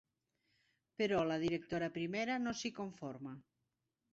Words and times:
Però 1.01 1.19
la 1.31 1.37
directora 1.43 1.91
primera 1.99 2.41
no 2.47 2.57
s'hi 2.63 2.73
conforma. 2.81 3.37